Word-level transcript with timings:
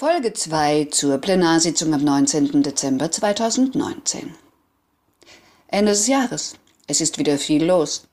Folge 0.00 0.32
2 0.32 0.88
zur 0.90 1.18
Plenarsitzung 1.18 1.92
am 1.92 2.02
19. 2.02 2.62
Dezember 2.62 3.10
2019. 3.10 4.34
Ende 5.68 5.92
des 5.92 6.06
Jahres. 6.06 6.54
Es 6.86 7.02
ist 7.02 7.18
wieder 7.18 7.36
viel 7.36 7.66
los. 7.66 8.04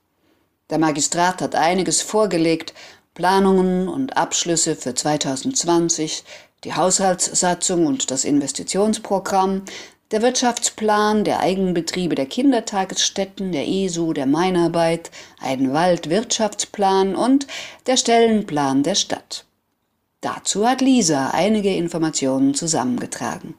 Der 0.68 0.76
Magistrat 0.76 1.40
hat 1.40 1.54
einiges 1.54 2.02
vorgelegt, 2.02 2.74
Planungen 3.14 3.88
und 3.88 4.18
Abschlüsse 4.18 4.76
für 4.76 4.94
2020, 4.94 6.24
die 6.64 6.74
Haushaltssatzung 6.74 7.86
und 7.86 8.10
das 8.10 8.26
Investitionsprogramm, 8.26 9.62
der 10.10 10.20
Wirtschaftsplan 10.20 11.24
der 11.24 11.40
Eigenbetriebe 11.40 12.16
der 12.16 12.26
Kindertagesstätten, 12.26 13.50
der 13.52 13.66
ESU, 13.66 14.12
der 14.12 14.26
Meinarbeit, 14.26 15.10
ein 15.40 15.72
Waldwirtschaftsplan 15.72 17.16
und 17.16 17.46
der 17.86 17.96
Stellenplan 17.96 18.82
der 18.82 18.94
Stadt. 18.94 19.46
Dazu 20.20 20.66
hat 20.66 20.80
Lisa 20.80 21.30
einige 21.30 21.74
Informationen 21.74 22.54
zusammengetragen. 22.54 23.54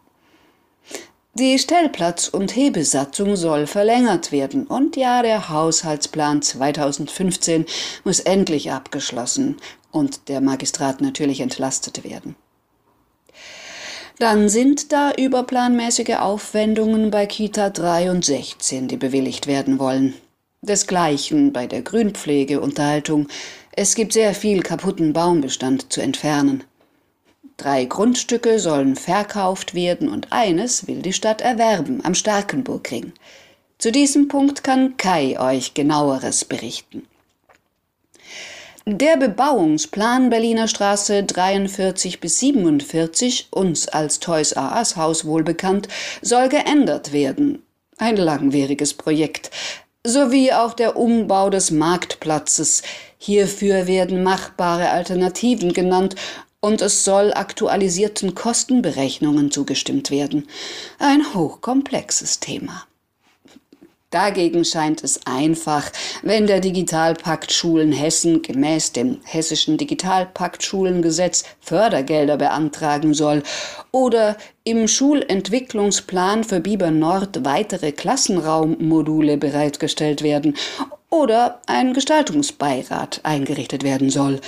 Die 1.36 1.58
Stellplatz- 1.58 2.28
und 2.28 2.56
Hebesatzung 2.56 3.38
soll 3.38 3.66
verlängert 3.66 4.32
werden 4.32 4.68
und 4.68 4.98
ja, 4.98 5.22
der 5.22 5.48
Haushaltsplan 5.48 6.42
2015 6.42 7.66
muss 8.04 8.20
endlich 8.20 8.72
abgeschlossen 8.72 9.58
und 9.92 10.28
der 10.28 10.42
Magistrat 10.42 11.00
natürlich 11.00 11.40
entlastet 11.40 12.04
werden. 12.04 12.36
Dann 14.18 14.50
sind 14.50 14.92
da 14.92 15.14
überplanmäßige 15.18 16.18
Aufwendungen 16.20 17.10
bei 17.10 17.26
Kita 17.26 17.70
3 17.70 18.12
und 18.12 18.26
16, 18.26 18.90
die 18.90 18.98
bewilligt 18.98 19.48
werden 19.48 19.80
wollen. 19.80 20.14
Desgleichen 20.62 21.54
bei 21.54 21.68
der 21.68 21.84
Grünpflegeunterhaltung. 21.84 23.30
Es 23.82 23.96
gibt 23.96 24.12
sehr 24.12 24.36
viel 24.36 24.62
kaputten 24.62 25.14
Baumbestand 25.14 25.94
zu 25.94 26.02
entfernen. 26.02 26.66
Drei 27.56 27.86
Grundstücke 27.86 28.60
sollen 28.60 28.98
verkauft 28.98 29.74
werden 29.74 30.10
und 30.10 30.34
eines 30.34 30.86
will 30.88 31.02
die 31.02 31.14
Stadt 31.14 31.40
erwerben 31.40 32.04
am 32.04 32.14
Starkenburgring. 32.14 33.14
Zu 33.78 33.94
diesem 33.94 34.28
Punkt 34.28 34.66
kann 34.66 34.98
Kai 34.98 35.40
euch 35.40 35.76
genaueres 35.76 36.44
berichten. 36.44 37.08
Der 38.86 39.16
Bebauungsplan 39.16 40.30
Berliner 40.30 40.68
Straße 40.68 41.24
43 41.24 42.20
bis 42.20 42.38
47, 42.40 43.48
uns 43.50 43.88
als 43.88 44.20
Toys 44.20 44.52
R 44.52 44.76
Us 44.78 44.98
Haus 44.98 45.24
wohl 45.24 45.46
bekannt, 45.46 45.88
soll 46.22 46.50
geändert 46.50 47.14
werden. 47.14 47.64
Ein 47.98 48.18
langwieriges 48.18 48.94
Projekt. 48.94 49.52
Sowie 50.06 50.52
auch 50.52 50.74
der 50.74 50.98
Umbau 50.98 51.50
des 51.50 51.72
Marktplatzes. 51.72 52.84
Hierfür 53.22 53.86
werden 53.86 54.24
machbare 54.24 54.90
Alternativen 54.92 55.74
genannt 55.74 56.16
und 56.62 56.82
es 56.82 57.04
soll 57.04 57.34
aktualisierten 57.34 58.34
Kostenberechnungen 58.34 59.52
zugestimmt 59.52 60.10
werden. 60.10 60.48
Ein 61.00 61.34
hochkomplexes 61.34 62.40
Thema. 62.40 62.86
Dagegen 64.10 64.66
scheint 64.66 65.04
es 65.04 65.28
einfach, 65.28 65.92
wenn 66.24 66.48
der 66.48 66.62
Digitalpakt 66.62 67.52
Schulen 67.52 67.92
Hessen 67.92 68.42
gemäß 68.42 68.94
dem 68.94 69.20
hessischen 69.24 69.78
Digitalpakt-Schulengesetz 69.78 71.44
Fördergelder 71.60 72.38
beantragen 72.38 73.14
soll 73.14 73.44
oder 73.92 74.36
im 74.64 74.88
Schulentwicklungsplan 74.88 76.44
für 76.44 76.60
Biber 76.60 76.90
Nord 76.90 77.46
weitere 77.46 77.92
Klassenraummodule 77.92 79.38
bereitgestellt 79.38 80.24
werden 80.24 80.56
oder 81.10 81.62
ein 81.66 81.94
Gestaltungsbeirat 81.94 83.22
eingerichtet 83.24 83.84
werden 83.84 84.10
soll. 84.10 84.40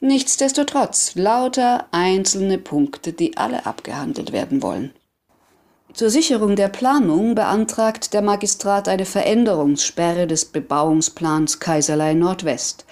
Nichtsdestotrotz 0.00 1.14
lauter 1.14 1.86
einzelne 1.90 2.58
Punkte, 2.58 3.12
die 3.12 3.36
alle 3.36 3.66
abgehandelt 3.66 4.32
werden 4.32 4.62
wollen. 4.62 4.92
Zur 5.92 6.10
Sicherung 6.10 6.54
der 6.54 6.68
Planung 6.68 7.34
beantragt 7.34 8.12
der 8.14 8.22
Magistrat 8.22 8.88
eine 8.88 9.04
Veränderungssperre 9.04 10.26
des 10.26 10.44
Bebauungsplans 10.44 11.58
Kaiserlei 11.58 12.14
Nordwest. 12.14 12.84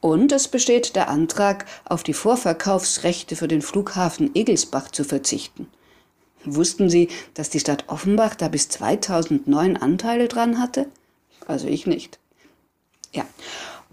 Und 0.00 0.32
es 0.32 0.48
besteht 0.48 0.96
der 0.96 1.08
Antrag, 1.08 1.66
auf 1.84 2.02
die 2.02 2.14
Vorverkaufsrechte 2.14 3.36
für 3.36 3.48
den 3.48 3.62
Flughafen 3.62 4.30
Egelsbach 4.34 4.90
zu 4.90 5.04
verzichten. 5.04 5.68
Wussten 6.44 6.88
Sie, 6.88 7.08
dass 7.34 7.50
die 7.50 7.60
Stadt 7.60 7.84
Offenbach 7.88 8.34
da 8.34 8.48
bis 8.48 8.68
2009 8.68 9.76
Anteile 9.76 10.28
dran 10.28 10.58
hatte? 10.60 10.86
Also 11.46 11.68
ich 11.68 11.86
nicht. 11.86 12.18
Ja. 13.12 13.24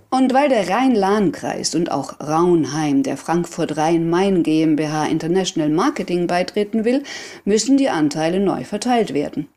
Und 0.09 0.33
weil 0.33 0.47
der 0.49 0.69
Rhein-Lahn-Kreis 0.69 1.75
und 1.75 1.91
auch 1.91 2.19
Raunheim 2.19 3.03
der 3.03 3.17
Frankfurt 3.17 3.75
Rhein-Main 3.75 4.43
GmbH 4.43 5.07
International 5.07 5.69
Marketing 5.69 6.27
beitreten 6.27 6.85
will, 6.85 7.03
müssen 7.43 7.75
die 7.75 7.89
Anteile 7.89 8.39
neu 8.39 8.63
verteilt 8.63 9.13
werden. 9.13 9.49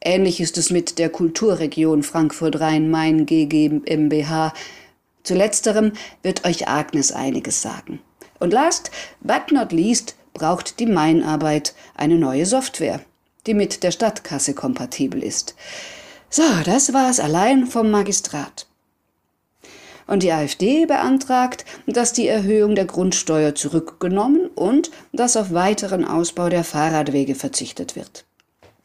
Ähnlich 0.00 0.40
ist 0.40 0.56
es 0.56 0.70
mit 0.70 0.98
der 0.98 1.10
Kulturregion 1.10 2.02
Frankfurt 2.02 2.60
Rhein-Main 2.60 3.26
GmbH. 3.26 4.54
Zu 5.22 5.34
letzterem 5.34 5.92
wird 6.22 6.46
euch 6.46 6.68
Agnes 6.68 7.12
einiges 7.12 7.60
sagen. 7.60 8.00
Und 8.38 8.52
last 8.52 8.90
but 9.20 9.50
not 9.50 9.72
least 9.72 10.14
braucht 10.32 10.78
die 10.78 10.86
Mainarbeit 10.86 11.74
eine 11.94 12.16
neue 12.16 12.46
Software, 12.46 13.00
die 13.46 13.54
mit 13.54 13.82
der 13.82 13.90
Stadtkasse 13.90 14.54
kompatibel 14.54 15.22
ist. 15.22 15.56
So, 16.30 16.42
das 16.64 16.92
war's 16.92 17.18
allein 17.18 17.66
vom 17.66 17.90
Magistrat. 17.90 18.65
Und 20.06 20.22
die 20.22 20.32
AfD 20.32 20.86
beantragt, 20.86 21.64
dass 21.86 22.12
die 22.12 22.28
Erhöhung 22.28 22.74
der 22.74 22.84
Grundsteuer 22.84 23.54
zurückgenommen 23.54 24.48
und 24.54 24.90
dass 25.12 25.36
auf 25.36 25.52
weiteren 25.52 26.04
Ausbau 26.04 26.48
der 26.48 26.64
Fahrradwege 26.64 27.34
verzichtet 27.34 27.96
wird. 27.96 28.24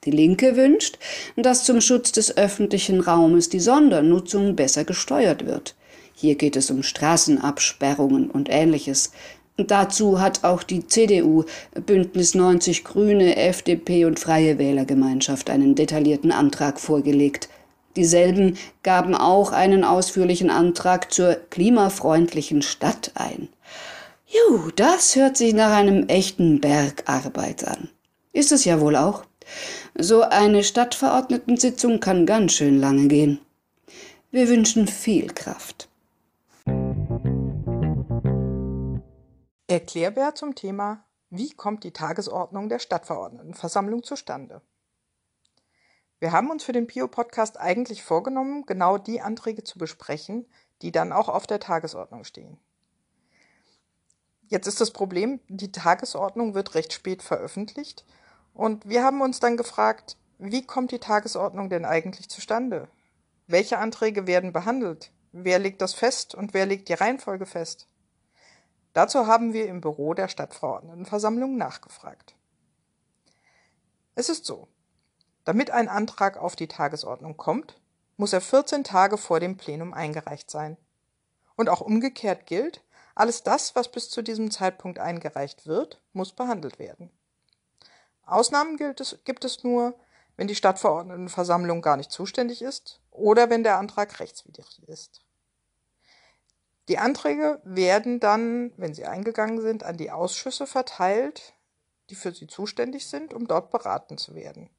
Die 0.04 0.12
Linke 0.12 0.56
wünscht, 0.56 0.98
dass 1.36 1.64
zum 1.64 1.80
Schutz 1.80 2.12
des 2.12 2.36
öffentlichen 2.36 3.02
Raumes 3.02 3.50
die 3.50 3.60
Sondernutzung 3.60 4.56
besser 4.56 4.84
gesteuert 4.84 5.46
wird. 5.46 5.76
Hier 6.14 6.36
geht 6.36 6.56
es 6.56 6.72
um 6.72 6.82
Straßenabsperrungen 6.82 8.32
und 8.32 8.50
ähnliches. 8.50 9.12
Dazu 9.58 10.20
hat 10.20 10.44
auch 10.44 10.64
die 10.64 10.88
CDU, 10.88 11.44
Bündnis 11.86 12.34
90 12.34 12.84
Grüne, 12.84 13.36
FDP 13.36 14.06
und 14.06 14.20
Freie 14.20 14.58
Wählergemeinschaft 14.58 15.52
einen 15.52 15.76
detaillierten 15.76 16.32
Antrag 16.32 16.80
vorgelegt. 16.80 17.50
Dieselben 17.96 18.58
gaben 18.84 19.16
auch 19.16 19.52
einen 19.52 19.84
ausführlichen 19.84 20.50
Antrag 20.50 21.12
zur 21.12 21.36
klimafreundlichen 21.50 22.62
Stadt 22.62 23.12
ein. 23.16 23.50
Juh, 24.28 24.72
das 24.72 25.16
hört 25.16 25.36
sich 25.36 25.54
nach 25.54 25.74
einem 25.74 26.08
echten 26.08 26.62
Bergarbeit 26.62 27.68
an. 27.68 27.90
Ist 28.32 28.54
es 28.54 28.64
ja 28.64 28.80
wohl 28.80 28.96
auch. 28.96 29.26
So 29.96 30.22
eine 30.22 30.64
Stadtverordnetensitzung 30.64 32.00
kann 32.00 32.26
ganz 32.26 32.54
schön 32.54 32.80
lange 32.80 33.08
gehen. 33.08 33.40
Wir 34.32 34.48
wünschen 34.48 34.88
viel 34.88 35.28
Kraft. 35.28 35.90
Erklärbär 39.68 40.36
zum 40.36 40.56
Thema 40.56 41.04
Wie 41.30 41.52
kommt 41.52 41.84
die 41.84 41.92
Tagesordnung 41.92 42.70
der 42.70 42.80
Stadtverordnetenversammlung 42.80 44.04
zustande? 44.04 44.62
Wir 46.22 46.32
haben 46.32 46.52
uns 46.52 46.64
für 46.64 46.72
den 46.72 46.86
Pio-Podcast 46.86 47.60
eigentlich 47.60 48.04
vorgenommen, 48.04 48.68
genau 48.68 49.00
die 49.00 49.22
Anträge 49.22 49.64
zu 49.64 49.80
besprechen, 49.80 50.46
die 50.84 50.92
dann 50.92 51.12
auch 51.12 51.30
auf 51.30 51.48
der 51.48 51.60
Tagesordnung 51.60 52.26
stehen. 52.26 52.60
Jetzt 54.48 54.68
ist 54.68 54.80
das 54.80 54.92
Problem, 54.92 55.40
die 55.48 55.72
Tagesordnung 55.72 56.54
wird 56.54 56.76
recht 56.76 56.94
spät 56.94 57.24
veröffentlicht 57.24 58.06
und 58.54 58.88
wir 58.88 59.04
haben 59.04 59.22
uns 59.22 59.40
dann 59.40 59.58
gefragt, 59.58 60.16
wie 60.38 60.64
kommt 60.64 60.92
die 60.92 61.00
Tagesordnung 61.00 61.72
denn 61.72 61.86
eigentlich 61.86 62.30
zustande? 62.30 62.88
Welche 63.48 63.80
Anträge 63.80 64.28
werden 64.28 64.54
behandelt? 64.54 65.12
Wer 65.32 65.58
legt 65.58 65.82
das 65.82 65.96
fest 65.96 66.36
und 66.36 66.54
wer 66.54 66.68
legt 66.68 66.90
die 66.90 66.94
Reihenfolge 66.94 67.48
fest? 67.48 67.88
Dazu 68.94 69.26
haben 69.26 69.54
wir 69.54 69.68
im 69.68 69.82
Büro 69.82 70.14
der 70.14 70.28
Stadtverordnetenversammlung 70.28 71.58
nachgefragt. 71.58 72.36
Es 74.14 74.30
ist 74.30 74.46
so, 74.46 74.68
damit 75.44 75.72
ein 75.72 75.90
Antrag 75.90 76.38
auf 76.38 76.56
die 76.56 76.68
Tagesordnung 76.68 77.38
kommt, 77.38 77.80
muss 78.18 78.34
er 78.34 78.42
14 78.42 78.84
Tage 78.84 79.18
vor 79.18 79.40
dem 79.40 79.58
Plenum 79.58 79.94
eingereicht 79.94 80.52
sein. 80.52 80.78
Und 81.56 81.70
auch 81.70 81.82
umgekehrt 81.82 82.46
gilt, 82.46 82.84
alles 83.16 83.44
das, 83.44 83.76
was 83.76 83.92
bis 83.92 84.10
zu 84.10 84.22
diesem 84.22 84.52
Zeitpunkt 84.52 85.00
eingereicht 85.00 85.68
wird, 85.68 86.02
muss 86.14 86.34
behandelt 86.34 86.80
werden. 86.80 87.12
Ausnahmen 88.26 88.80
es, 88.80 89.20
gibt 89.26 89.44
es 89.44 89.64
nur, 89.64 89.94
wenn 90.38 90.48
die 90.48 90.56
Stadtverordnetenversammlung 90.56 91.82
gar 91.82 91.98
nicht 91.98 92.12
zuständig 92.12 92.62
ist 92.62 93.02
oder 93.12 93.50
wenn 93.50 93.64
der 93.64 93.78
Antrag 93.78 94.20
rechtswidrig 94.20 94.82
ist. 94.88 95.22
Die 96.88 96.98
Anträge 96.98 97.62
werden 97.64 98.20
dann, 98.20 98.74
wenn 98.78 98.94
sie 98.94 99.06
eingegangen 99.06 99.62
sind, 99.62 99.84
an 99.84 99.98
die 99.98 100.12
Ausschüsse 100.12 100.66
verteilt, 100.66 101.54
die 102.10 102.16
für 102.16 102.32
sie 102.32 102.48
zuständig 102.48 103.08
sind, 103.08 103.34
um 103.34 103.48
dort 103.48 103.72
beraten 103.72 104.18
zu 104.18 104.36
werden. 104.36 104.70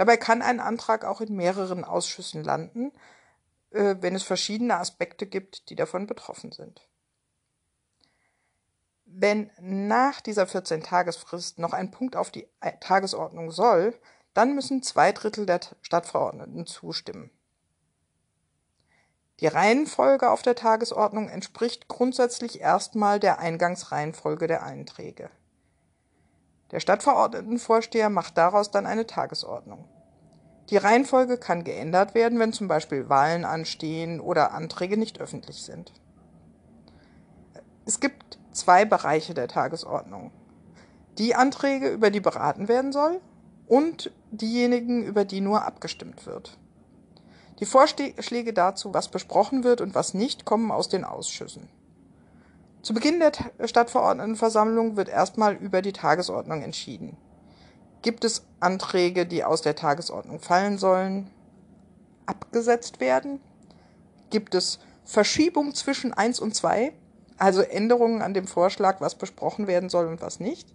Dabei 0.00 0.16
kann 0.16 0.40
ein 0.40 0.60
Antrag 0.60 1.04
auch 1.04 1.20
in 1.20 1.36
mehreren 1.36 1.84
Ausschüssen 1.84 2.42
landen, 2.42 2.90
äh, 3.68 3.96
wenn 4.00 4.14
es 4.14 4.22
verschiedene 4.22 4.78
Aspekte 4.78 5.26
gibt, 5.26 5.68
die 5.68 5.76
davon 5.76 6.06
betroffen 6.06 6.52
sind. 6.52 6.88
Wenn 9.04 9.50
nach 9.60 10.22
dieser 10.22 10.44
14-Tagesfrist 10.44 11.60
noch 11.60 11.74
ein 11.74 11.90
Punkt 11.90 12.16
auf 12.16 12.30
die 12.30 12.48
Tagesordnung 12.80 13.50
soll, 13.50 13.92
dann 14.32 14.54
müssen 14.54 14.82
zwei 14.82 15.12
Drittel 15.12 15.44
der 15.44 15.60
Stadtverordneten 15.82 16.64
zustimmen. 16.64 17.30
Die 19.40 19.48
Reihenfolge 19.48 20.30
auf 20.30 20.40
der 20.40 20.54
Tagesordnung 20.54 21.28
entspricht 21.28 21.88
grundsätzlich 21.88 22.62
erstmal 22.62 23.20
der 23.20 23.38
Eingangsreihenfolge 23.38 24.46
der 24.46 24.62
Einträge. 24.62 25.30
Der 26.70 26.80
Stadtverordnetenvorsteher 26.80 28.10
macht 28.10 28.38
daraus 28.38 28.70
dann 28.70 28.86
eine 28.86 29.06
Tagesordnung. 29.06 29.88
Die 30.70 30.76
Reihenfolge 30.76 31.36
kann 31.36 31.64
geändert 31.64 32.14
werden, 32.14 32.38
wenn 32.38 32.52
zum 32.52 32.68
Beispiel 32.68 33.08
Wahlen 33.08 33.44
anstehen 33.44 34.20
oder 34.20 34.52
Anträge 34.52 34.96
nicht 34.96 35.20
öffentlich 35.20 35.62
sind. 35.62 35.92
Es 37.86 37.98
gibt 37.98 38.38
zwei 38.52 38.84
Bereiche 38.84 39.34
der 39.34 39.48
Tagesordnung. 39.48 40.30
Die 41.18 41.34
Anträge, 41.34 41.90
über 41.90 42.10
die 42.10 42.20
beraten 42.20 42.68
werden 42.68 42.92
soll, 42.92 43.20
und 43.66 44.12
diejenigen, 44.30 45.04
über 45.04 45.24
die 45.24 45.40
nur 45.40 45.64
abgestimmt 45.64 46.26
wird. 46.26 46.56
Die 47.58 47.66
Vorschläge 47.66 48.52
dazu, 48.52 48.94
was 48.94 49.08
besprochen 49.08 49.64
wird 49.64 49.80
und 49.80 49.94
was 49.94 50.14
nicht, 50.14 50.44
kommen 50.44 50.70
aus 50.70 50.88
den 50.88 51.04
Ausschüssen. 51.04 51.68
Zu 52.82 52.94
Beginn 52.94 53.20
der 53.20 53.32
Stadtverordnetenversammlung 53.66 54.96
wird 54.96 55.10
erstmal 55.10 55.54
über 55.54 55.82
die 55.82 55.92
Tagesordnung 55.92 56.62
entschieden. 56.62 57.18
Gibt 58.00 58.24
es 58.24 58.46
Anträge, 58.58 59.26
die 59.26 59.44
aus 59.44 59.60
der 59.60 59.76
Tagesordnung 59.76 60.40
fallen 60.40 60.78
sollen, 60.78 61.30
abgesetzt 62.24 62.98
werden? 62.98 63.38
Gibt 64.30 64.54
es 64.54 64.78
Verschiebung 65.04 65.74
zwischen 65.74 66.14
1 66.14 66.40
und 66.40 66.54
2, 66.54 66.94
also 67.36 67.60
Änderungen 67.60 68.22
an 68.22 68.32
dem 68.32 68.46
Vorschlag, 68.46 69.02
was 69.02 69.14
besprochen 69.14 69.66
werden 69.66 69.90
soll 69.90 70.06
und 70.06 70.22
was 70.22 70.40
nicht? 70.40 70.74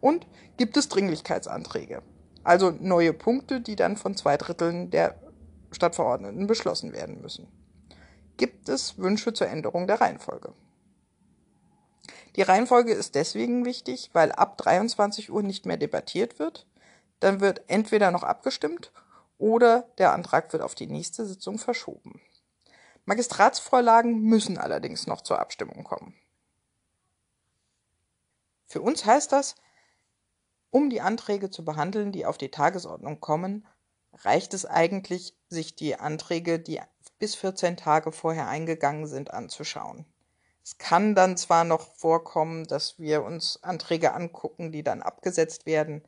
Und 0.00 0.26
gibt 0.56 0.76
es 0.76 0.88
Dringlichkeitsanträge, 0.88 2.02
also 2.42 2.70
neue 2.70 3.12
Punkte, 3.12 3.60
die 3.60 3.76
dann 3.76 3.96
von 3.96 4.16
zwei 4.16 4.36
Dritteln 4.36 4.90
der 4.90 5.14
Stadtverordneten 5.70 6.48
beschlossen 6.48 6.92
werden 6.92 7.20
müssen? 7.20 7.46
Gibt 8.36 8.68
es 8.68 8.98
Wünsche 8.98 9.32
zur 9.32 9.46
Änderung 9.46 9.86
der 9.86 10.00
Reihenfolge? 10.00 10.52
Die 12.36 12.42
Reihenfolge 12.42 12.92
ist 12.92 13.14
deswegen 13.14 13.64
wichtig, 13.64 14.10
weil 14.12 14.30
ab 14.30 14.58
23 14.58 15.32
Uhr 15.32 15.42
nicht 15.42 15.64
mehr 15.64 15.78
debattiert 15.78 16.38
wird. 16.38 16.66
Dann 17.18 17.40
wird 17.40 17.62
entweder 17.68 18.10
noch 18.10 18.22
abgestimmt 18.22 18.92
oder 19.38 19.88
der 19.96 20.12
Antrag 20.12 20.52
wird 20.52 20.62
auf 20.62 20.74
die 20.74 20.86
nächste 20.86 21.24
Sitzung 21.24 21.58
verschoben. 21.58 22.20
Magistratsvorlagen 23.06 24.20
müssen 24.20 24.58
allerdings 24.58 25.06
noch 25.06 25.22
zur 25.22 25.38
Abstimmung 25.38 25.84
kommen. 25.84 26.14
Für 28.66 28.82
uns 28.82 29.06
heißt 29.06 29.32
das, 29.32 29.54
um 30.70 30.90
die 30.90 31.00
Anträge 31.00 31.50
zu 31.50 31.64
behandeln, 31.64 32.12
die 32.12 32.26
auf 32.26 32.36
die 32.36 32.50
Tagesordnung 32.50 33.20
kommen, 33.20 33.66
reicht 34.12 34.52
es 34.52 34.66
eigentlich, 34.66 35.34
sich 35.48 35.76
die 35.76 35.96
Anträge, 35.96 36.58
die 36.58 36.80
bis 37.18 37.34
14 37.34 37.76
Tage 37.76 38.12
vorher 38.12 38.48
eingegangen 38.48 39.06
sind, 39.06 39.32
anzuschauen. 39.32 40.04
Es 40.66 40.78
kann 40.78 41.14
dann 41.14 41.36
zwar 41.36 41.62
noch 41.62 41.94
vorkommen, 41.94 42.66
dass 42.66 42.98
wir 42.98 43.22
uns 43.22 43.62
Anträge 43.62 44.14
angucken, 44.14 44.72
die 44.72 44.82
dann 44.82 45.00
abgesetzt 45.00 45.64
werden, 45.64 46.02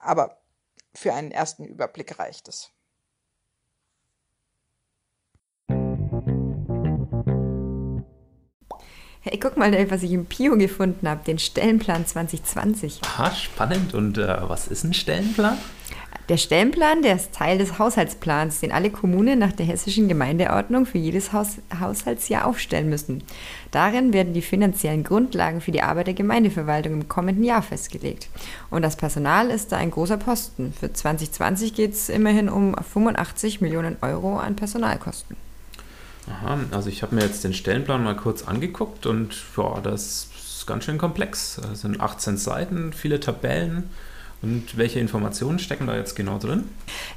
aber 0.00 0.42
für 0.92 1.14
einen 1.14 1.30
ersten 1.30 1.64
Überblick 1.64 2.18
reicht 2.18 2.48
es. 2.48 2.72
Hey, 9.20 9.38
guck 9.38 9.56
mal, 9.56 9.88
was 9.92 10.02
ich 10.02 10.10
im 10.10 10.26
Pio 10.26 10.56
gefunden 10.56 11.08
habe, 11.08 11.22
den 11.22 11.38
Stellenplan 11.38 12.04
2020. 12.04 13.02
Aha, 13.04 13.32
spannend. 13.32 13.94
Und 13.94 14.18
äh, 14.18 14.48
was 14.48 14.66
ist 14.66 14.82
ein 14.82 14.92
Stellenplan? 14.92 15.56
Der 16.28 16.36
Stellenplan, 16.36 17.02
der 17.02 17.16
ist 17.16 17.32
Teil 17.32 17.58
des 17.58 17.80
Haushaltsplans, 17.80 18.60
den 18.60 18.70
alle 18.70 18.90
Kommunen 18.90 19.40
nach 19.40 19.50
der 19.50 19.66
hessischen 19.66 20.06
Gemeindeordnung 20.06 20.86
für 20.86 20.98
jedes 20.98 21.32
Haus 21.32 21.58
Haushaltsjahr 21.80 22.46
aufstellen 22.46 22.88
müssen. 22.88 23.24
Darin 23.72 24.12
werden 24.12 24.32
die 24.32 24.40
finanziellen 24.40 25.02
Grundlagen 25.02 25.60
für 25.60 25.72
die 25.72 25.82
Arbeit 25.82 26.06
der 26.06 26.14
Gemeindeverwaltung 26.14 26.92
im 26.92 27.08
kommenden 27.08 27.42
Jahr 27.42 27.62
festgelegt. 27.62 28.28
Und 28.70 28.82
das 28.82 28.94
Personal 28.94 29.50
ist 29.50 29.72
da 29.72 29.78
ein 29.78 29.90
großer 29.90 30.16
Posten. 30.16 30.72
Für 30.78 30.92
2020 30.92 31.74
geht 31.74 31.92
es 31.92 32.08
immerhin 32.08 32.48
um 32.48 32.76
85 32.76 33.60
Millionen 33.60 33.96
Euro 34.00 34.38
an 34.38 34.54
Personalkosten. 34.54 35.36
Aha, 36.28 36.60
also 36.70 36.88
ich 36.88 37.02
habe 37.02 37.16
mir 37.16 37.22
jetzt 37.22 37.42
den 37.42 37.52
Stellenplan 37.52 38.04
mal 38.04 38.14
kurz 38.14 38.44
angeguckt 38.44 39.06
und 39.06 39.34
ja, 39.56 39.80
das 39.80 40.28
ist 40.36 40.66
ganz 40.68 40.84
schön 40.84 40.98
komplex. 40.98 41.60
Es 41.72 41.80
sind 41.80 42.00
18 42.00 42.36
Seiten, 42.36 42.92
viele 42.92 43.18
Tabellen. 43.18 43.90
Und 44.42 44.76
welche 44.76 44.98
Informationen 44.98 45.60
stecken 45.60 45.86
da 45.86 45.96
jetzt 45.96 46.16
genau 46.16 46.38
drin? 46.38 46.64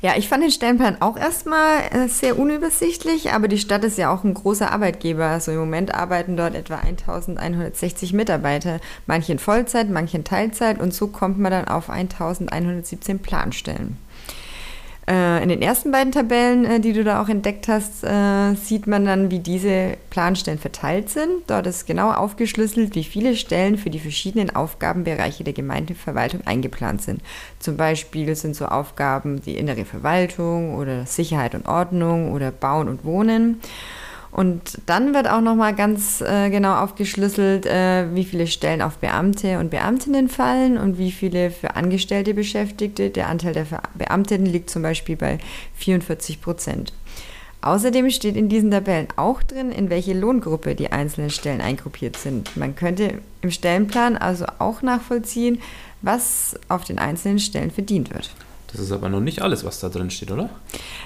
Ja, 0.04 0.14
ich 0.16 0.30
fand 0.30 0.44
den 0.44 0.52
Stellenplan 0.52 1.02
auch 1.02 1.18
erstmal 1.18 1.80
äh, 1.92 2.08
sehr 2.08 2.38
unübersichtlich, 2.38 3.32
aber 3.34 3.48
die 3.48 3.58
Stadt 3.58 3.84
ist 3.84 3.98
ja 3.98 4.14
auch 4.14 4.24
ein 4.24 4.36
großer 4.36 4.72
Arbeitgeber. 4.72 5.26
Also 5.26 5.52
im 5.52 5.58
Moment 5.58 5.94
arbeiten 5.94 6.38
dort 6.38 6.54
etwa 6.54 6.76
1160 6.76 8.14
Mitarbeiter, 8.14 8.80
manche 9.08 9.32
in 9.32 9.40
Vollzeit, 9.40 9.90
manche 9.90 10.18
in 10.18 10.24
Teilzeit 10.24 10.80
und 10.80 10.94
so 10.94 11.08
kommt 11.08 11.40
man 11.40 11.52
dann 11.52 11.68
auf 11.68 11.90
1117 11.90 13.20
Planstellen. 13.20 13.98
Äh, 15.08 15.44
in 15.44 15.50
den 15.50 15.62
ersten 15.62 15.92
beiden 15.92 16.12
Tabellen, 16.12 16.66
äh, 16.66 16.80
die 16.80 16.94
du 16.94 17.04
da 17.04 17.22
auch 17.22 17.30
entdeckt 17.30 17.68
hast, 17.68 18.04
äh, 18.04 18.56
sieht 18.56 18.88
man 18.88 19.06
dann, 19.06 19.30
wie 19.30 19.38
diese 19.38 19.98
Planstellen 20.10 20.58
verteilt 20.58 21.10
sind. 21.10 21.44
Dort 21.46 21.68
ist 21.68 21.86
genau 21.86 22.12
aufgeschlüsselt, 22.12 22.96
wie 22.96 23.04
viele 23.04 23.36
Stellen 23.36 23.78
für 23.78 23.92
die 23.92 24.00
verschiedenen 24.00 24.56
Aufgabenbereiche 24.56 25.44
der 25.44 25.54
Gemeindeverwaltung 25.54 26.42
eingeplant 26.46 27.04
sind. 27.04 27.22
Zum 27.60 27.78
Beispiel 27.78 28.36
sind 28.36 28.56
so 28.56 28.66
Aufgaben 28.66 29.42
die 29.42 29.58
innere 29.58 29.86
Verwaltung 29.86 30.74
oder 30.74 31.06
Sicherheit 31.06 31.54
und 31.54 31.68
Ordnung 31.68 32.32
oder 32.32 32.50
Bauen 32.52 32.90
und 32.90 33.06
Wohnen. 33.06 33.62
Und 34.36 34.80
dann 34.86 35.14
wird 35.14 35.30
auch 35.30 35.40
nochmal 35.40 35.74
ganz 35.74 36.20
äh, 36.20 36.50
genau 36.50 36.76
aufgeschlüsselt, 36.76 37.66
äh, 37.66 38.14
wie 38.14 38.26
viele 38.26 38.48
Stellen 38.48 38.82
auf 38.82 38.98
Beamte 38.98 39.60
und 39.60 39.70
Beamtinnen 39.72 40.28
fallen 40.28 40.78
und 40.78 40.98
wie 40.98 41.14
viele 41.14 41.52
für 41.52 41.78
Angestellte 41.78 42.34
Beschäftigte. 42.34 43.12
Der 43.12 43.30
Anteil 43.30 43.54
der 43.54 43.66
Beamtinnen 43.94 44.46
liegt 44.46 44.70
zum 44.70 44.82
Beispiel 44.82 45.16
bei 45.16 45.38
44 45.76 46.42
Prozent. 46.42 46.92
Außerdem 47.62 48.10
steht 48.10 48.36
in 48.36 48.50
diesen 48.50 48.72
Tabellen 48.72 49.08
auch 49.16 49.42
drin, 49.42 49.72
in 49.72 49.90
welche 49.90 50.14
Lohngruppe 50.14 50.76
die 50.76 50.92
einzelnen 50.92 51.30
Stellen 51.30 51.62
eingruppiert 51.62 52.18
sind. 52.18 52.58
Man 52.58 52.76
könnte 52.76 53.22
im 53.42 53.52
Stellenplan 53.52 54.18
also 54.18 54.48
auch 54.60 54.82
nachvollziehen, 54.82 55.62
was 56.02 56.60
auf 56.68 56.84
den 56.84 57.00
einzelnen 57.00 57.40
Stellen 57.40 57.72
verdient 57.72 58.14
wird. 58.14 58.36
Das 58.76 58.86
ist 58.86 58.92
aber 58.92 59.08
noch 59.08 59.22
nicht 59.22 59.42
alles, 59.42 59.64
was 59.64 59.80
da 59.80 59.88
drin 59.88 60.10
steht, 60.10 60.32
oder? 60.32 60.50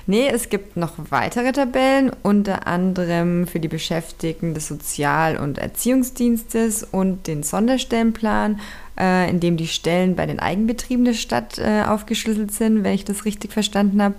Nee, 0.07 0.27
es 0.27 0.49
gibt 0.49 0.75
noch 0.75 0.93
weitere 1.11 1.51
Tabellen, 1.51 2.11
unter 2.23 2.65
anderem 2.65 3.45
für 3.45 3.59
die 3.59 3.67
Beschäftigten 3.67 4.55
des 4.55 4.67
Sozial- 4.67 5.37
und 5.37 5.59
Erziehungsdienstes 5.59 6.83
und 6.83 7.27
den 7.27 7.43
Sonderstellenplan, 7.43 8.59
äh, 8.99 9.29
in 9.29 9.39
dem 9.39 9.55
die 9.55 9.67
Stellen 9.67 10.15
bei 10.15 10.25
den 10.25 10.39
Eigenbetrieben 10.39 11.05
der 11.05 11.13
Stadt 11.13 11.59
äh, 11.59 11.83
aufgeschlüsselt 11.83 12.51
sind, 12.51 12.83
wenn 12.83 12.95
ich 12.95 13.05
das 13.05 13.25
richtig 13.25 13.53
verstanden 13.53 14.01
habe. 14.01 14.15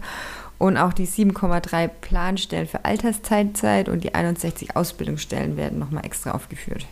Und 0.58 0.76
auch 0.76 0.92
die 0.92 1.08
7,3 1.08 1.88
Planstellen 1.88 2.68
für 2.68 2.84
Altersteilzeit 2.84 3.88
und 3.88 4.04
die 4.04 4.14
61 4.14 4.76
Ausbildungsstellen 4.76 5.56
werden 5.56 5.78
nochmal 5.78 6.04
extra 6.04 6.32
aufgeführt. 6.32 6.86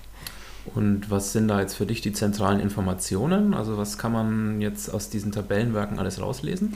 Und 0.75 1.11
was 1.11 1.33
sind 1.33 1.49
da 1.49 1.61
jetzt 1.61 1.75
für 1.75 1.87
dich 1.87 2.01
die 2.01 2.13
zentralen 2.13 2.61
Informationen? 2.61 3.55
Also 3.55 3.79
was 3.79 3.99
kann 3.99 4.13
man 4.13 4.61
jetzt 4.61 4.93
aus 4.93 5.11
diesen 5.11 5.33
Tabellenwerken 5.33 5.99
alles 5.99 6.21
rauslesen? 6.21 6.75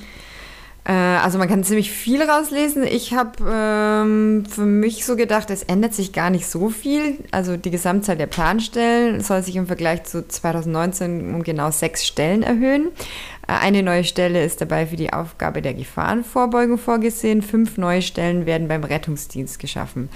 Äh, 0.85 0.93
also 0.93 1.39
man 1.39 1.49
kann 1.49 1.63
ziemlich 1.63 1.93
viel 1.93 2.23
rauslesen. 2.23 2.85
Ich 2.85 3.15
habe 3.15 3.33
ähm, 3.49 4.45
für 4.47 4.65
mich 4.65 5.05
so 5.05 5.17
gedacht, 5.17 5.51
es 5.51 5.63
ändert 5.63 5.95
sich 5.95 6.13
gar 6.13 6.31
nicht 6.31 6.47
so 6.47 6.71
viel. 6.71 7.19
Also 7.31 7.57
die 7.57 7.71
Gesamtzahl 7.71 8.17
der 8.17 8.27
Planstellen 8.27 9.21
soll 9.21 9.43
sich 9.43 9.57
im 9.57 9.67
Vergleich 9.67 10.05
zu 10.05 10.27
2019 10.27 11.35
um 11.35 11.43
genau 11.45 11.71
sechs 11.71 12.05
Stellen 12.05 12.43
erhöhen. 12.43 12.89
Äh, 13.47 13.53
eine 13.53 13.83
neue 13.83 14.05
Stelle 14.05 14.45
ist 14.45 14.61
dabei 14.61 14.87
für 14.87 14.97
die 14.97 15.13
Aufgabe 15.13 15.63
der 15.63 15.75
Gefahrenvorbeugung 15.75 16.79
vorgesehen. 16.79 17.43
Fünf 17.43 17.79
neue 17.79 18.03
Stellen 18.03 18.47
werden 18.47 18.67
beim 18.67 18.83
Rettungsdienst 18.83 19.61
geschaffen. 19.61 20.09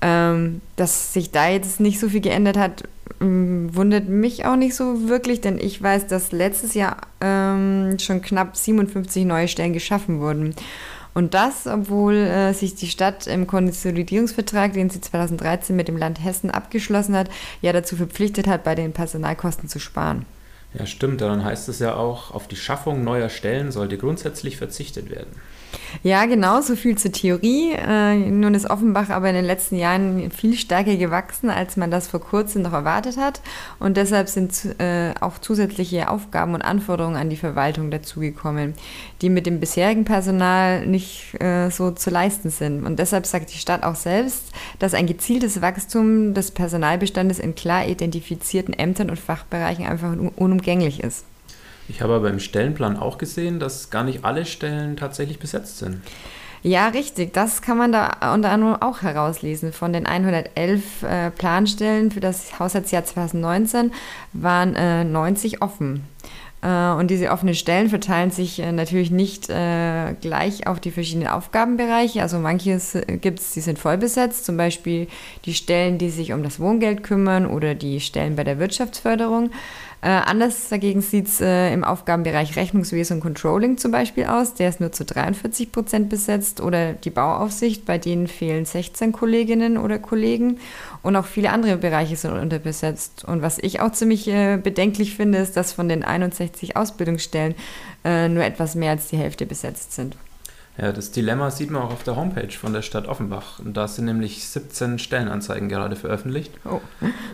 Ähm, 0.00 0.60
dass 0.76 1.12
sich 1.12 1.32
da 1.32 1.48
jetzt 1.48 1.80
nicht 1.80 1.98
so 1.98 2.08
viel 2.08 2.20
geändert 2.20 2.56
hat, 2.56 2.84
wundert 3.20 4.08
mich 4.08 4.44
auch 4.44 4.56
nicht 4.56 4.74
so 4.74 5.08
wirklich, 5.08 5.40
denn 5.40 5.58
ich 5.58 5.82
weiß, 5.82 6.06
dass 6.06 6.32
letztes 6.32 6.74
Jahr 6.74 6.98
ähm, 7.20 7.98
schon 7.98 8.22
knapp 8.22 8.56
57 8.56 9.24
neue 9.24 9.48
Stellen 9.48 9.72
geschaffen 9.72 10.20
wurden. 10.20 10.54
Und 11.14 11.34
das, 11.34 11.66
obwohl 11.66 12.14
äh, 12.14 12.52
sich 12.52 12.76
die 12.76 12.86
Stadt 12.86 13.26
im 13.26 13.46
Konsolidierungsvertrag, 13.46 14.72
den 14.72 14.88
sie 14.88 15.00
2013 15.00 15.74
mit 15.74 15.88
dem 15.88 15.96
Land 15.96 16.22
Hessen 16.22 16.50
abgeschlossen 16.50 17.16
hat, 17.16 17.28
ja 17.60 17.72
dazu 17.72 17.96
verpflichtet 17.96 18.46
hat, 18.46 18.62
bei 18.62 18.74
den 18.74 18.92
Personalkosten 18.92 19.68
zu 19.68 19.80
sparen. 19.80 20.26
Ja, 20.74 20.86
stimmt. 20.86 21.20
Dann 21.20 21.44
heißt 21.44 21.68
es 21.68 21.78
ja 21.78 21.94
auch, 21.94 22.32
auf 22.32 22.48
die 22.48 22.56
Schaffung 22.56 23.04
neuer 23.04 23.28
Stellen 23.28 23.72
sollte 23.72 23.98
grundsätzlich 23.98 24.56
verzichtet 24.56 25.10
werden. 25.10 25.32
Ja, 26.02 26.26
genau, 26.26 26.60
so 26.60 26.76
viel 26.76 26.96
zur 26.96 27.12
Theorie. 27.12 27.72
Äh, 27.72 28.16
nun 28.16 28.54
ist 28.54 28.68
Offenbach 28.68 29.10
aber 29.10 29.28
in 29.28 29.34
den 29.34 29.44
letzten 29.44 29.76
Jahren 29.76 30.30
viel 30.30 30.54
stärker 30.54 30.96
gewachsen, 30.96 31.50
als 31.50 31.76
man 31.76 31.90
das 31.90 32.08
vor 32.08 32.20
kurzem 32.20 32.62
noch 32.62 32.72
erwartet 32.72 33.16
hat. 33.16 33.40
Und 33.78 33.96
deshalb 33.96 34.28
sind 34.28 34.52
äh, 34.78 35.14
auch 35.20 35.38
zusätzliche 35.38 36.10
Aufgaben 36.10 36.54
und 36.54 36.62
Anforderungen 36.62 37.16
an 37.16 37.30
die 37.30 37.36
Verwaltung 37.36 37.90
dazugekommen, 37.90 38.74
die 39.22 39.30
mit 39.30 39.46
dem 39.46 39.60
bisherigen 39.60 40.04
Personal 40.04 40.86
nicht 40.86 41.40
äh, 41.40 41.70
so 41.70 41.90
zu 41.90 42.10
leisten 42.10 42.50
sind. 42.50 42.84
Und 42.84 42.98
deshalb 42.98 43.26
sagt 43.26 43.52
die 43.52 43.58
Stadt 43.58 43.82
auch 43.82 43.96
selbst, 43.96 44.52
dass 44.78 44.94
ein 44.94 45.06
gezieltes 45.06 45.60
Wachstum 45.60 46.34
des 46.34 46.50
Personalbestandes 46.50 47.38
in 47.38 47.54
klar 47.54 47.86
identifizierten 47.86 48.74
Ämtern 48.74 49.10
und 49.10 49.18
Fachbereichen 49.18 49.86
einfach 49.86 50.14
unumgänglich 50.58 51.02
ist. 51.02 51.24
Ich 51.88 52.02
habe 52.02 52.14
aber 52.14 52.28
im 52.28 52.40
Stellenplan 52.40 52.96
auch 52.96 53.16
gesehen, 53.16 53.60
dass 53.60 53.90
gar 53.90 54.04
nicht 54.04 54.24
alle 54.24 54.44
Stellen 54.44 54.96
tatsächlich 54.96 55.38
besetzt 55.38 55.78
sind. 55.78 56.02
Ja, 56.62 56.88
richtig. 56.88 57.32
Das 57.32 57.62
kann 57.62 57.78
man 57.78 57.92
da 57.92 58.34
unter 58.34 58.50
anderem 58.50 58.82
auch 58.82 59.02
herauslesen. 59.02 59.72
Von 59.72 59.92
den 59.92 60.06
111 60.06 61.02
äh, 61.02 61.30
Planstellen 61.30 62.10
für 62.10 62.20
das 62.20 62.58
Haushaltsjahr 62.58 63.04
2019 63.04 63.92
waren 64.32 64.74
äh, 64.74 65.04
90 65.04 65.62
offen. 65.62 66.04
Äh, 66.60 66.90
und 66.90 67.10
diese 67.10 67.30
offenen 67.30 67.54
Stellen 67.54 67.88
verteilen 67.88 68.30
sich 68.30 68.58
äh, 68.58 68.72
natürlich 68.72 69.10
nicht 69.10 69.48
äh, 69.48 70.14
gleich 70.20 70.66
auf 70.66 70.80
die 70.80 70.90
verschiedenen 70.90 71.28
Aufgabenbereiche. 71.28 72.22
Also 72.22 72.38
manches 72.38 72.98
gibt 73.20 73.38
es, 73.38 73.52
die 73.52 73.60
sind 73.60 73.78
voll 73.78 73.96
besetzt, 73.96 74.44
zum 74.44 74.56
Beispiel 74.56 75.06
die 75.44 75.54
Stellen, 75.54 75.98
die 75.98 76.10
sich 76.10 76.32
um 76.32 76.42
das 76.42 76.58
Wohngeld 76.58 77.04
kümmern 77.04 77.46
oder 77.46 77.74
die 77.74 78.00
Stellen 78.00 78.36
bei 78.36 78.44
der 78.44 78.58
Wirtschaftsförderung. 78.58 79.50
Äh, 80.00 80.10
anders 80.10 80.68
dagegen 80.68 81.00
sieht 81.00 81.26
es 81.26 81.40
äh, 81.40 81.72
im 81.72 81.82
Aufgabenbereich 81.82 82.54
Rechnungswesen 82.54 83.16
und 83.16 83.20
Controlling 83.20 83.78
zum 83.78 83.90
Beispiel 83.90 84.26
aus. 84.26 84.54
Der 84.54 84.68
ist 84.68 84.80
nur 84.80 84.92
zu 84.92 85.04
43 85.04 85.72
Prozent 85.72 86.08
besetzt. 86.08 86.60
Oder 86.60 86.92
die 86.92 87.10
Bauaufsicht, 87.10 87.84
bei 87.84 87.98
denen 87.98 88.28
fehlen 88.28 88.64
16 88.64 89.10
Kolleginnen 89.10 89.76
oder 89.76 89.98
Kollegen. 89.98 90.58
Und 91.02 91.16
auch 91.16 91.24
viele 91.24 91.50
andere 91.50 91.78
Bereiche 91.78 92.14
sind 92.14 92.32
unterbesetzt. 92.32 93.24
Und 93.24 93.42
was 93.42 93.58
ich 93.58 93.80
auch 93.80 93.90
ziemlich 93.90 94.28
äh, 94.28 94.56
bedenklich 94.56 95.16
finde, 95.16 95.38
ist, 95.38 95.56
dass 95.56 95.72
von 95.72 95.88
den 95.88 96.04
61 96.04 96.76
Ausbildungsstellen 96.76 97.56
äh, 98.04 98.28
nur 98.28 98.44
etwas 98.44 98.76
mehr 98.76 98.92
als 98.92 99.08
die 99.08 99.16
Hälfte 99.16 99.46
besetzt 99.46 99.94
sind. 99.94 100.16
Ja, 100.80 100.92
das 100.92 101.10
Dilemma 101.10 101.50
sieht 101.50 101.70
man 101.72 101.82
auch 101.82 101.90
auf 101.90 102.04
der 102.04 102.14
Homepage 102.14 102.52
von 102.52 102.72
der 102.72 102.82
Stadt 102.82 103.08
Offenbach. 103.08 103.58
Und 103.58 103.76
da 103.76 103.88
sind 103.88 104.04
nämlich 104.04 104.46
17 104.46 105.00
Stellenanzeigen 105.00 105.68
gerade 105.68 105.96
veröffentlicht. 105.96 106.52
Oh. 106.64 106.80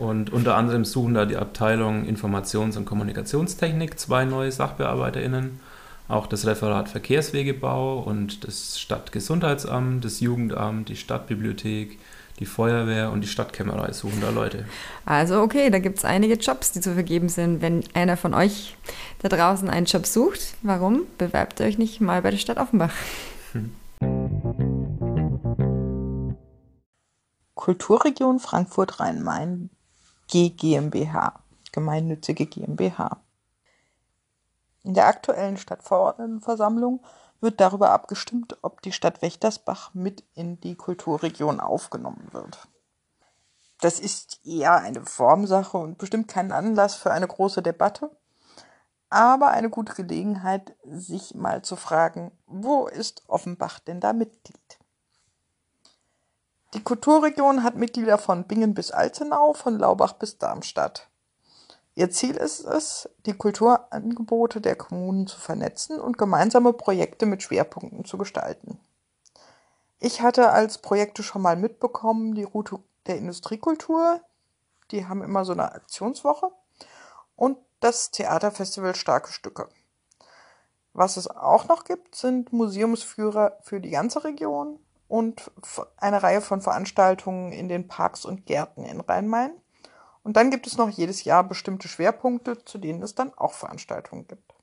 Und 0.03 0.33
unter 0.33 0.57
anderem 0.57 0.87
suchen 0.87 1.13
da 1.13 1.27
die 1.27 1.37
Abteilung 1.37 2.07
Informations- 2.07 2.79
und 2.79 2.87
Kommunikationstechnik 2.87 3.99
zwei 3.99 4.25
neue 4.25 4.51
SachbearbeiterInnen, 4.51 5.61
auch 6.09 6.27
das 6.27 6.47
Referat 6.47 6.89
Verkehrswegebau 6.89 7.99
und 7.99 8.49
das 8.49 8.81
Stadtgesundheitsamt, 8.81 10.05
das 10.07 10.21
Jugendamt, 10.21 10.89
die 10.89 10.97
Stadtbibliothek, 10.97 11.99
die 12.39 12.47
Feuerwehr 12.47 13.13
und 13.13 13.21
die 13.21 13.29
Stadtkämmerei 13.29 13.93
suchen 13.93 14.21
da 14.23 14.31
Leute. 14.31 14.65
Also 15.05 15.41
okay, 15.41 15.69
da 15.69 15.79
gibt 15.79 15.99
es 15.99 16.05
einige 16.05 16.35
Jobs, 16.35 16.73
die 16.73 16.81
zu 16.81 16.95
vergeben 16.95 17.29
sind. 17.29 17.61
Wenn 17.61 17.85
einer 17.93 18.17
von 18.17 18.33
euch 18.33 18.75
da 19.21 19.29
draußen 19.29 19.69
einen 19.69 19.87
Job 19.87 20.07
sucht, 20.07 20.55
warum 20.63 21.03
bewerbt 21.19 21.61
ihr 21.61 21.67
euch 21.67 21.79
nicht 21.79 22.01
mal 22.01 22.23
bei 22.23 22.31
der 22.31 22.39
Stadt 22.39 22.57
Offenbach? 22.57 22.93
Kulturregion 27.55 28.41
Frankfurt-Rhein-Main 28.41 29.71
GmbH, 30.29 31.41
gemeinnützige 31.73 32.47
GmbH. 32.47 33.23
In 34.83 34.95
der 34.95 35.07
aktuellen 35.07 35.57
Stadtverordnetenversammlung 35.57 37.03
wird 37.41 37.61
darüber 37.61 37.91
abgestimmt, 37.91 38.59
ob 38.63 38.83
die 38.83 38.93
Stadt 38.93 39.23
Wächtersbach 39.23 39.95
mit 39.95 40.25
in 40.35 40.61
die 40.61 40.75
Kulturregion 40.75 41.61
aufgenommen 41.61 42.29
wird. 42.33 42.69
Das 43.81 44.01
ist 44.01 44.45
eher 44.45 44.75
eine 44.77 45.05
Formsache 45.05 45.77
und 45.77 45.99
bestimmt 45.99 46.29
kein 46.29 46.53
Anlass 46.53 46.95
für 46.97 47.13
eine 47.13 47.29
große 47.29 47.63
Debatte 47.63 48.11
aber 49.15 49.53
eine 49.53 49.71
gute 49.71 49.95
Gelegenheit, 49.95 50.75
sich 50.85 51.37
mal 51.37 51.63
zu 51.63 51.77
fragen, 51.77 52.33
wo 52.47 52.87
ist 52.87 53.23
Offenbach 53.29 53.79
denn 53.79 54.01
da 54.01 54.13
Mitglied? 54.13 54.79
Die 56.75 56.83
Kulturregion 56.83 57.63
hat 57.63 57.77
Mitglieder 57.77 58.19
von 58.19 58.45
Bingen 58.45 58.75
bis 58.75 58.91
Altenau, 58.91 59.53
von 59.53 59.79
Laubach 59.79 60.15
bis 60.15 60.39
Darmstadt. 60.39 61.09
Ihr 61.95 62.11
Ziel 62.11 62.37
ist 62.37 62.65
es, 62.65 63.09
die 63.25 63.35
Kulturangebote 63.35 64.61
der 64.61 64.75
Kommunen 64.75 65.29
zu 65.29 65.39
vernetzen 65.39 66.01
und 66.01 66.19
gemeinsame 66.19 66.73
Projekte 66.73 67.25
mit 67.25 67.45
Schwerpunkten 67.45 68.05
zu 68.05 68.19
gestalten. 68.19 68.81
Ich 70.01 70.23
hatte 70.23 70.51
als 70.51 70.79
Projekte 70.79 71.23
schon 71.23 71.43
mal 71.43 71.57
mitbekommen 71.57 72.35
die 72.35 72.43
Route 72.43 72.81
der 73.07 73.19
Industriekultur, 73.19 74.21
die 74.91 75.07
haben 75.07 75.23
immer 75.23 75.45
so 75.45 75.53
eine 75.53 75.73
Aktionswoche 75.73 76.51
und 77.37 77.59
das 77.85 78.11
Theaterfestival 78.11 78.95
Starke 78.95 79.31
Stücke. 79.31 79.69
Was 80.95 81.19
es 81.19 81.29
auch 81.29 81.69
noch 81.69 81.85
gibt, 81.85 82.15
sind 82.15 82.51
Museumsführer 82.51 83.59
für 83.61 83.79
die 83.79 83.91
ganze 83.91 84.25
Region 84.25 84.79
und 85.07 85.51
eine 85.99 86.23
Reihe 86.23 86.41
von 86.41 86.63
Veranstaltungen 86.63 87.53
in 87.53 87.69
den 87.69 87.87
Parks 87.87 88.25
und 88.25 88.47
Gärten 88.47 88.85
in 88.85 89.03
Rhein-Main. 89.03 89.51
Und 90.23 90.39
dann 90.39 90.51
gibt 90.51 90.67
es 90.67 90.79
noch 90.79 90.89
jedes 90.89 91.25
Jahr 91.25 91.45
bestimmte 91.45 91.89
Schwerpunkte, 91.89 92.65
zu 92.65 92.79
denen 92.79 93.03
es 93.03 93.15
dann 93.15 93.35
auch 93.37 93.53
Veranstaltungen 93.53 94.27
gibt. 94.29 94.55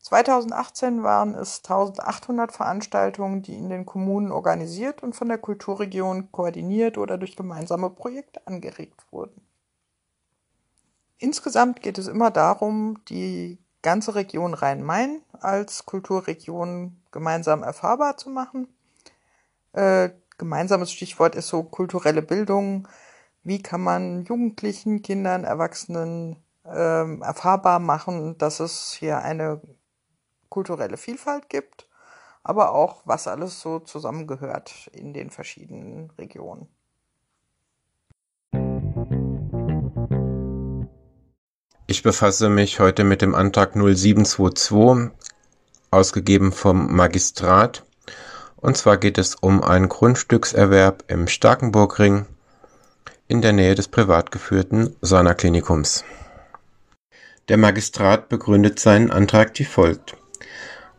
2018 0.00 1.04
waren 1.04 1.36
es 1.36 1.58
1800 1.58 2.50
Veranstaltungen, 2.50 3.42
die 3.42 3.54
in 3.54 3.68
den 3.68 3.86
Kommunen 3.86 4.32
organisiert 4.32 5.04
und 5.04 5.14
von 5.14 5.28
der 5.28 5.38
Kulturregion 5.38 6.32
koordiniert 6.32 6.98
oder 6.98 7.16
durch 7.16 7.36
gemeinsame 7.36 7.90
Projekte 7.90 8.44
angeregt 8.44 9.04
wurden. 9.12 9.47
Insgesamt 11.18 11.82
geht 11.82 11.98
es 11.98 12.06
immer 12.06 12.30
darum, 12.30 13.04
die 13.08 13.58
ganze 13.82 14.14
Region 14.14 14.54
Rhein-Main 14.54 15.22
als 15.40 15.84
Kulturregion 15.84 17.00
gemeinsam 17.10 17.62
erfahrbar 17.62 18.16
zu 18.16 18.30
machen. 18.30 18.68
Äh, 19.72 20.10
gemeinsames 20.38 20.92
Stichwort 20.92 21.34
ist 21.34 21.48
so 21.48 21.64
kulturelle 21.64 22.22
Bildung. 22.22 22.88
Wie 23.42 23.62
kann 23.62 23.80
man 23.80 24.24
Jugendlichen, 24.24 25.02
Kindern, 25.02 25.44
Erwachsenen 25.44 26.36
äh, 26.64 27.20
erfahrbar 27.20 27.80
machen, 27.80 28.38
dass 28.38 28.60
es 28.60 28.92
hier 28.92 29.18
eine 29.18 29.60
kulturelle 30.48 30.96
Vielfalt 30.96 31.48
gibt, 31.48 31.88
aber 32.42 32.72
auch, 32.72 33.02
was 33.04 33.28
alles 33.28 33.60
so 33.60 33.80
zusammengehört 33.80 34.88
in 34.92 35.12
den 35.12 35.30
verschiedenen 35.30 36.10
Regionen. 36.12 36.68
Ich 41.90 42.02
befasse 42.02 42.50
mich 42.50 42.80
heute 42.80 43.02
mit 43.02 43.22
dem 43.22 43.34
Antrag 43.34 43.74
0722, 43.74 45.10
ausgegeben 45.90 46.52
vom 46.52 46.94
Magistrat. 46.94 47.82
Und 48.56 48.76
zwar 48.76 48.98
geht 48.98 49.16
es 49.16 49.36
um 49.36 49.62
einen 49.62 49.88
Grundstückserwerb 49.88 51.04
im 51.08 51.28
Starkenburgring 51.28 52.26
in 53.26 53.40
der 53.40 53.54
Nähe 53.54 53.74
des 53.74 53.88
privat 53.88 54.30
geführten 54.30 54.96
Sana-Klinikums. 55.00 56.04
Der 57.48 57.56
Magistrat 57.56 58.28
begründet 58.28 58.78
seinen 58.78 59.10
Antrag 59.10 59.58
wie 59.58 59.64
folgt. 59.64 60.14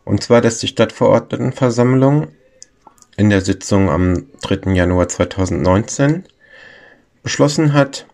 Und 0.05 0.23
zwar, 0.23 0.41
dass 0.41 0.57
die 0.57 0.69
Stadtverordnetenversammlung 0.69 2.29
in 3.15 3.29
der 3.29 3.41
Sitzung 3.41 3.91
am 3.91 4.25
3. 4.41 4.73
Januar 4.73 5.07
2019 5.07 6.23
beschlossen 7.21 7.73
hat, 7.73 8.07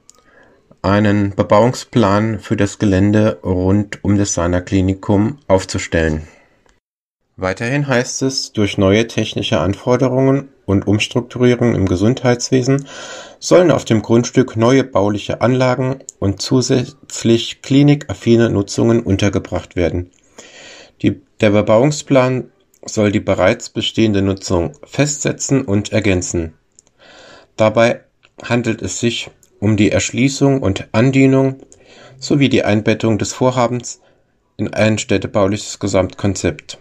einen 0.85 1.35
Bebauungsplan 1.35 2.39
für 2.39 2.55
das 2.55 2.77
Gelände 2.77 3.39
rund 3.43 4.03
um 4.03 4.17
das 4.17 4.35
Sana 4.35 4.61
Klinikum 4.61 5.39
aufzustellen. 5.47 6.27
Weiterhin 7.37 7.87
heißt 7.87 8.21
es, 8.21 8.53
durch 8.53 8.77
neue 8.77 9.07
technische 9.07 9.59
Anforderungen 9.59 10.49
und 10.65 10.87
Umstrukturierung 10.87 11.73
im 11.73 11.87
Gesundheitswesen 11.87 12.87
sollen 13.39 13.71
auf 13.71 13.83
dem 13.83 14.03
Grundstück 14.03 14.55
neue 14.55 14.83
bauliche 14.83 15.41
Anlagen 15.41 15.99
und 16.19 16.41
zusätzlich 16.41 17.63
klinikaffine 17.63 18.51
Nutzungen 18.51 19.01
untergebracht 19.01 19.75
werden. 19.75 20.11
Die, 21.01 21.19
der 21.41 21.49
Bebauungsplan 21.49 22.51
soll 22.85 23.11
die 23.11 23.19
bereits 23.19 23.69
bestehende 23.69 24.21
Nutzung 24.21 24.73
festsetzen 24.85 25.63
und 25.63 25.91
ergänzen. 25.91 26.53
Dabei 27.57 28.01
handelt 28.43 28.83
es 28.83 28.99
sich 28.99 29.31
um 29.65 29.77
die 29.77 29.91
Erschließung 29.91 30.61
und 30.61 30.89
Andienung 30.91 31.59
sowie 32.19 32.49
die 32.49 32.63
Einbettung 32.63 33.17
des 33.17 33.33
Vorhabens 33.33 33.99
in 34.57 34.71
ein 34.75 34.99
städtebauliches 34.99 35.79
Gesamtkonzept. 35.79 36.77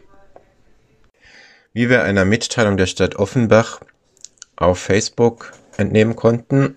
Wie 1.72 1.88
wir 1.88 2.02
einer 2.02 2.26
Mitteilung 2.26 2.76
der 2.76 2.84
Stadt 2.84 3.16
Offenbach 3.16 3.80
auf 4.56 4.78
Facebook 4.78 5.52
entnehmen 5.78 6.14
konnten, 6.14 6.76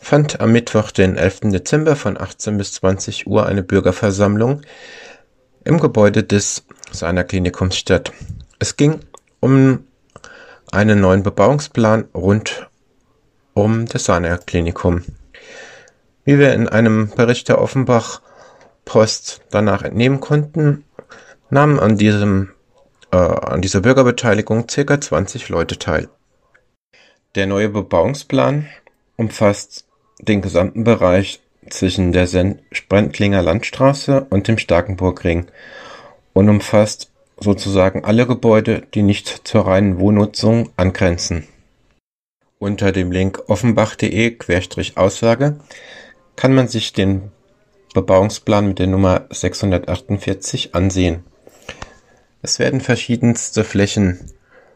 fand 0.00 0.40
am 0.40 0.50
Mittwoch, 0.50 0.90
den 0.90 1.16
11. 1.16 1.52
Dezember 1.52 1.94
von 1.94 2.20
18 2.20 2.58
bis 2.58 2.72
20 2.72 3.28
Uhr 3.28 3.46
eine 3.46 3.62
Bürgerversammlung 3.62 4.62
im 5.62 5.78
Gebäude 5.78 6.24
des 6.24 6.64
seiner 6.90 7.22
Klinikums 7.22 7.76
statt. 7.76 8.10
Es 8.58 8.74
ging 8.74 8.98
um 9.38 9.84
einen 10.72 11.00
neuen 11.00 11.22
Bebauungsplan 11.22 12.08
rund 12.12 12.68
um 13.54 13.86
das 13.86 14.06
Sahner-Klinikum. 14.06 15.04
Wie 16.28 16.38
wir 16.38 16.52
in 16.52 16.68
einem 16.68 17.08
Bericht 17.08 17.48
der 17.48 17.58
Offenbach 17.58 18.20
Post 18.84 19.40
danach 19.50 19.80
entnehmen 19.80 20.20
konnten, 20.20 20.84
nahmen 21.48 21.80
an 21.80 21.96
diesem 21.96 22.50
äh, 23.10 23.16
an 23.16 23.62
dieser 23.62 23.80
Bürgerbeteiligung 23.80 24.66
ca. 24.66 25.00
20 25.00 25.48
Leute 25.48 25.78
teil. 25.78 26.10
Der 27.34 27.46
neue 27.46 27.70
Bebauungsplan 27.70 28.66
umfasst 29.16 29.86
den 30.18 30.42
gesamten 30.42 30.84
Bereich 30.84 31.40
zwischen 31.70 32.12
der 32.12 32.28
Sprendlinger 32.72 33.40
Landstraße 33.40 34.26
und 34.28 34.48
dem 34.48 34.58
Starkenburgring 34.58 35.46
und 36.34 36.50
umfasst 36.50 37.10
sozusagen 37.38 38.04
alle 38.04 38.26
Gebäude, 38.26 38.82
die 38.92 39.00
nicht 39.00 39.48
zur 39.48 39.66
reinen 39.66 39.98
Wohnnutzung 39.98 40.68
angrenzen. 40.76 41.48
Unter 42.58 42.92
dem 42.92 43.12
Link 43.12 43.44
offenbach.de-aussage 43.46 45.58
kann 46.38 46.54
man 46.54 46.68
sich 46.68 46.92
den 46.92 47.32
Bebauungsplan 47.94 48.68
mit 48.68 48.78
der 48.78 48.86
Nummer 48.86 49.26
648 49.28 50.72
ansehen. 50.72 51.24
Es 52.42 52.60
werden 52.60 52.80
verschiedenste 52.80 53.64
Flächen 53.64 54.20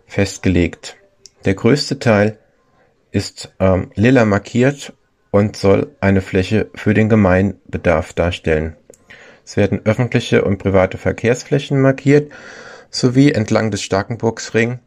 festgelegt. 0.04 0.96
Der 1.44 1.54
größte 1.54 2.00
Teil 2.00 2.40
ist 3.12 3.54
ähm, 3.60 3.92
lila 3.94 4.24
markiert 4.24 4.92
und 5.30 5.56
soll 5.56 5.94
eine 6.00 6.20
Fläche 6.20 6.68
für 6.74 6.94
den 6.94 7.08
Gemeinbedarf 7.08 8.12
darstellen. 8.12 8.74
Es 9.46 9.56
werden 9.56 9.82
öffentliche 9.84 10.44
und 10.44 10.58
private 10.58 10.98
Verkehrsflächen 10.98 11.80
markiert, 11.80 12.32
sowie 12.90 13.30
entlang 13.30 13.70
des 13.70 13.82
Starkenburgsring 13.82 14.80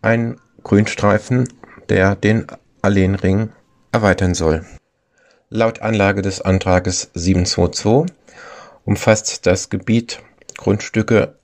ein 0.00 0.36
Grünstreifen, 0.62 1.48
der 1.88 2.14
den 2.14 2.46
Alleenring 2.82 3.50
erweitern 3.90 4.34
soll. 4.34 4.64
Laut 5.54 5.82
Anlage 5.82 6.22
des 6.22 6.40
Antrages 6.40 7.10
722 7.12 8.10
umfasst 8.86 9.44
das 9.44 9.68
Gebiet 9.68 10.22
Grundstücke 10.56 11.34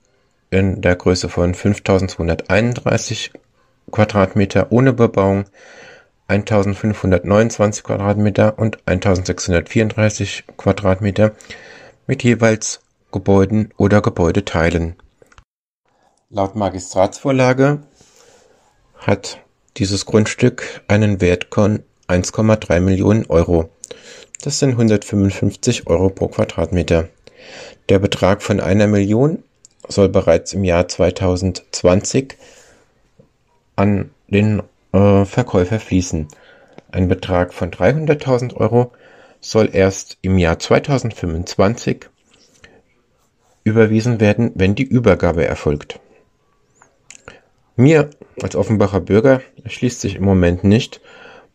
in 0.49 0.81
der 0.81 0.95
Größe 0.95 1.29
von 1.29 1.53
5231 1.53 3.31
Quadratmeter 3.91 4.71
ohne 4.71 4.93
Bebauung, 4.93 5.45
1529 6.27 7.83
Quadratmeter 7.83 8.57
und 8.57 8.79
1634 8.87 10.45
Quadratmeter 10.57 11.33
mit 12.07 12.23
jeweils 12.23 12.79
Gebäuden 13.11 13.71
oder 13.77 14.01
Gebäudeteilen. 14.01 14.95
Laut 16.31 16.55
Magistratsvorlage 16.55 17.83
hat 18.97 19.39
dieses 19.77 20.07
Grundstück 20.07 20.81
einen 20.87 21.21
Wert 21.21 21.49
von 21.53 21.83
1,3 22.07 22.79
Millionen 22.79 23.27
Euro. 23.27 23.69
Das 24.41 24.59
sind 24.59 24.71
155 24.71 25.87
Euro 25.87 26.09
pro 26.09 26.27
Quadratmeter. 26.27 27.09
Der 27.89 27.99
Betrag 27.99 28.41
von 28.41 28.59
einer 28.59 28.87
Million 28.87 29.43
soll 29.87 30.09
bereits 30.09 30.53
im 30.53 30.63
Jahr 30.63 30.87
2020 30.87 32.35
an 33.75 34.11
den 34.27 34.61
äh, 34.93 35.25
Verkäufer 35.25 35.79
fließen. 35.79 36.27
Ein 36.91 37.07
Betrag 37.07 37.53
von 37.53 37.71
300.000 37.71 38.55
Euro 38.55 38.91
soll 39.41 39.69
erst 39.71 40.17
im 40.21 40.37
Jahr 40.37 40.59
2025 40.59 42.09
überwiesen 43.63 44.19
werden, 44.19 44.51
wenn 44.55 44.75
die 44.75 44.83
Übergabe 44.83 45.45
erfolgt. 45.45 45.99
Mir 47.75 48.09
als 48.41 48.55
Offenbacher 48.55 48.99
Bürger 48.99 49.41
erschließt 49.63 50.01
sich 50.01 50.15
im 50.15 50.23
Moment 50.23 50.63
nicht, 50.63 50.99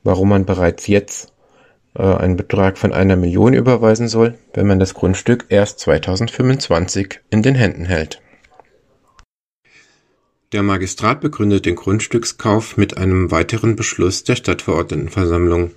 warum 0.02 0.30
man 0.30 0.46
bereits 0.46 0.86
jetzt 0.86 1.33
einen 2.02 2.36
Betrag 2.36 2.76
von 2.76 2.92
einer 2.92 3.16
Million 3.16 3.54
überweisen 3.54 4.08
soll, 4.08 4.36
wenn 4.52 4.66
man 4.66 4.80
das 4.80 4.94
Grundstück 4.94 5.46
erst 5.48 5.78
2025 5.80 7.20
in 7.30 7.42
den 7.42 7.54
Händen 7.54 7.84
hält. 7.84 8.20
Der 10.52 10.62
Magistrat 10.62 11.20
begründet 11.20 11.66
den 11.66 11.74
Grundstückskauf 11.74 12.76
mit 12.76 12.96
einem 12.96 13.30
weiteren 13.30 13.76
Beschluss 13.76 14.24
der 14.24 14.36
Stadtverordnetenversammlung. 14.36 15.72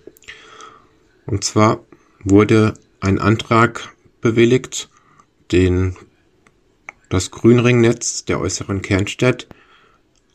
Und 1.25 1.43
zwar 1.43 1.79
wurde 2.23 2.73
ein 2.99 3.19
Antrag 3.19 3.89
bewilligt, 4.21 4.89
den 5.51 5.95
das 7.09 7.31
Grünringnetz 7.31 8.25
der 8.25 8.39
äußeren 8.39 8.81
Kernstadt 8.81 9.47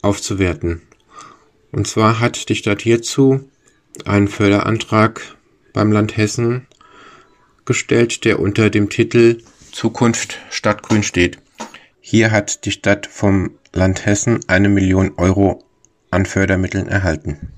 aufzuwerten. 0.00 0.82
Und 1.70 1.86
zwar 1.86 2.20
hat 2.20 2.48
die 2.48 2.56
Stadt 2.56 2.82
hierzu 2.82 3.48
einen 4.04 4.28
Förderantrag 4.28 5.36
beim 5.72 5.92
Land 5.92 6.16
Hessen 6.16 6.66
gestellt, 7.64 8.24
der 8.24 8.40
unter 8.40 8.70
dem 8.70 8.90
Titel 8.90 9.42
Zukunft 9.70 10.38
Stadtgrün 10.50 11.02
steht. 11.02 11.38
Hier 12.00 12.30
hat 12.30 12.64
die 12.64 12.72
Stadt 12.72 13.06
vom 13.06 13.52
Land 13.72 14.04
Hessen 14.04 14.40
eine 14.48 14.68
Million 14.68 15.14
Euro 15.16 15.64
an 16.10 16.26
Fördermitteln 16.26 16.88
erhalten. 16.88 17.52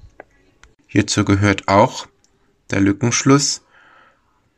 Hierzu 0.87 1.25
gehört 1.25 1.67
auch 1.67 2.07
der 2.71 2.81
Lückenschluss 2.81 3.63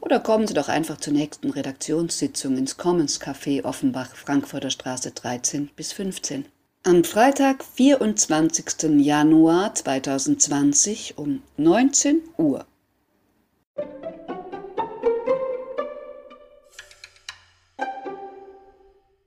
Oder 0.01 0.21
kommen 0.21 0.47
Sie 0.47 0.55
doch 0.55 0.69
einfach 0.69 0.99
zur 0.99 1.13
nächsten 1.13 1.51
Redaktionssitzung 1.51 2.57
ins 2.57 2.77
Commons 2.77 3.21
Café 3.21 3.65
Offenbach, 3.65 4.15
Frankfurter 4.15 4.71
Straße 4.71 5.13
13 5.13 5.71
bis 5.77 5.93
15. 5.93 6.45
Am 6.85 7.05
Freitag, 7.05 7.63
24. 7.63 9.05
Januar 9.05 9.75
2020 9.75 11.17
um 11.17 11.43
19 11.57 12.21
Uhr. 12.39 12.67